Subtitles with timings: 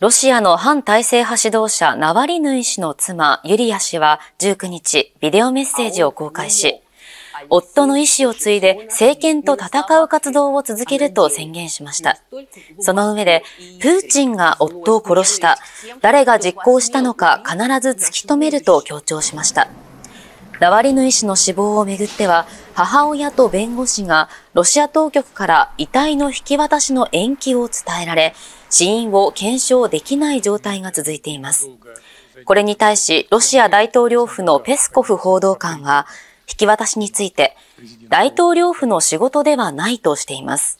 [0.00, 6.80] ロシアの反体制派指導者ナワリヌイ氏の妻ユリア氏は19日ビデオメッセージを公開し、
[7.50, 12.16] 夫の意思を継いで政権と戦う活動を続けると宣言しました。
[12.78, 13.42] その上で、
[13.82, 15.58] プーチンが夫を殺した、
[16.00, 19.68] 誰が実行したのか必ず突き止めると強調しました。
[20.60, 22.46] ナワリヌイ氏の死亡をめぐっては、
[22.80, 28.34] 母親と弁護士がロシア当局から遺体の引き渡しの延期を伝えられ、
[28.70, 31.68] 死因を検証できない状態が続いています。
[32.46, 36.06] これに対し、ロシア大統領府のペスコフ報道官は、
[36.48, 37.54] 引き渡しについて、
[38.08, 40.78] 大統領府の仕事ではないとしています。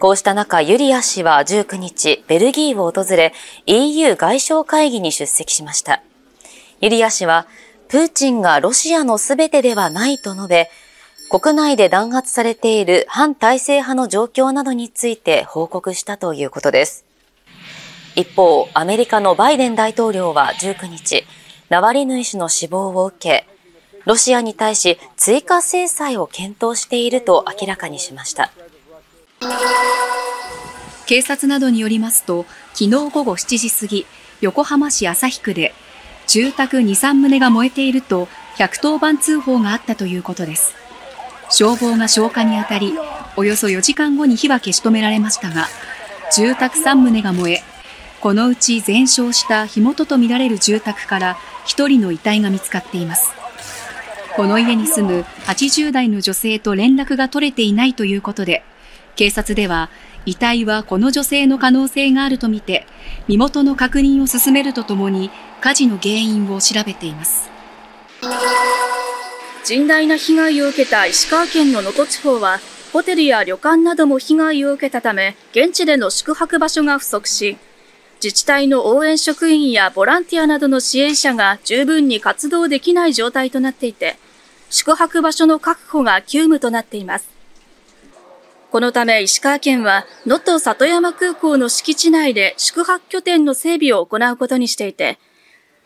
[0.00, 3.32] こうした中、ユリア氏は19日、ベルギーを訪れ、
[3.66, 6.02] EU 外相会議に出席しました。
[6.80, 7.46] ユリア氏は、
[7.90, 10.70] プーチンがロシアのすべてではないと述べ、
[11.28, 17.04] 国内で弾圧されている反体制派の状況などについて報告したということです。
[18.14, 21.24] 一方、アメリカのバイデン大統領は19日、
[21.68, 23.44] ナワリヌイ氏の死亡を受け、
[24.04, 28.52] ロシアに対し追加制裁を検討していると明らかにしました。
[31.06, 34.06] 警察などによりますと、昨日午後7時過ぎ、
[34.42, 35.74] 横浜市旭区で、
[36.30, 40.76] 住宅2、3棟が燃えていると110番通報があったということです。
[41.50, 42.94] 消防が消火にあたり、
[43.36, 45.66] およそ4時間後に火は消し止められましたが、
[46.32, 47.62] 住宅3棟が燃え、
[48.20, 51.36] このうち全焼した火元とみられる住宅から
[51.66, 53.32] 1人の遺体が見つかっています。
[54.36, 58.62] この家に住む80代の女性と連絡が取れていないということで、
[59.16, 59.90] 警察では
[60.26, 62.86] 遺体はこの女性の可能性があるとみて、
[63.28, 67.50] 身元の確認を進めるとともに火事の原因を調べています。
[69.64, 72.58] 甚大な被害を受けた石川県の能登地方は、
[72.92, 77.56] ホテルや旅館なども被害を受けたため、現地での宿泊場所が不足し、
[78.22, 84.18] 自治体の応援職員やボランティアなどの支援者が十分に活動できない状態となっていて、
[84.68, 87.39] 宿泊場所の確保が急務となっています。
[88.70, 95.18] このため石川県は能登里山空港の敷地内で宿泊拠点の整備を行うことにしていて、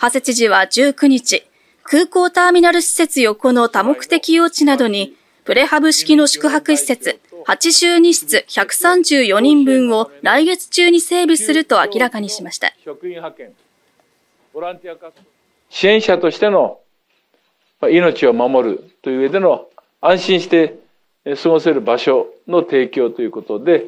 [0.00, 1.44] 長谷知事は19日、
[1.82, 7.18] 空港ターミナル施設横の多目的用地などにプレハブ式の宿泊施設
[7.48, 12.72] 82室134人分を来月中に整備すると明らかにしました。
[15.68, 16.78] 支援者としての
[17.90, 19.68] 命を守るという上での
[20.00, 20.78] 安心して
[21.36, 23.84] 過ごせる場所の提供ということで、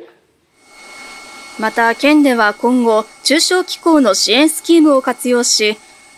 [1.58, 5.76] また県では今後、中小機構の支援スキームを活用し、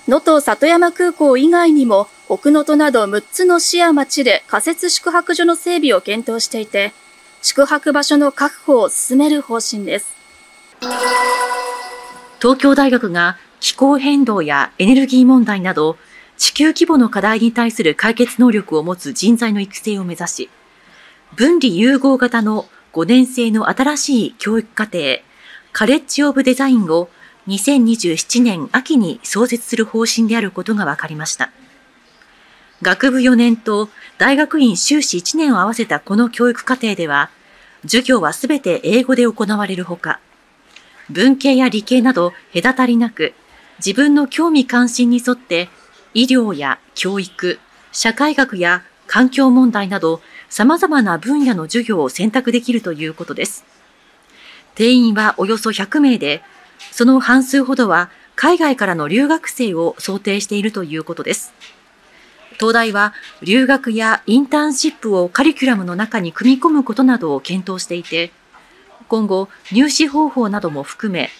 [0.08, 6.92] 能登里山空港以外にも奥能登など6つの市や町で仮設宿泊所の整備を検討していて、
[7.42, 10.16] 宿泊場所の確保を進める方針です。
[12.40, 15.96] 東京大学が気候変動やエネルギー問題など
[16.36, 20.50] 地球規模の課題に対する解決能力を持つ人材の育成を目指し、
[21.34, 24.98] 分離融合型の5年生の新しい教育課程、
[25.72, 27.08] カレッジ・オブ・デザインを
[27.48, 31.50] 2027年秋に創設する方針であることが分かりました。
[32.82, 33.88] 学部4年と
[34.18, 37.30] 大学院修士1年を合わせたこの教育課程では、
[37.84, 40.20] 授業はすべて英語で行われるほか、
[41.08, 43.32] 文系や理系など隔たりなく、
[43.78, 45.70] 自分の興味関心に沿って
[46.12, 47.58] 医療や教育、
[47.90, 50.20] 社会学や環境問題など
[50.52, 53.64] 様々な分野の授業を選択できるということです。
[54.74, 56.42] 定員はおよそ100名で、
[56.90, 61.54] その半数ほどは海外からの留学生を想定しているということです。
[62.58, 68.30] 東大は留学やインターンシップをカリキュラムの中に組み込むことなどを検討していて、
[69.08, 71.30] 今後入試方法なども含め、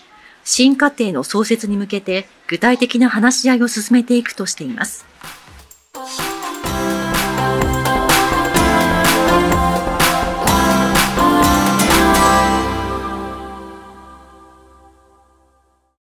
[0.42, 5.11] 新課程の創設に向けて具体的な話し合いを進めていくとしています。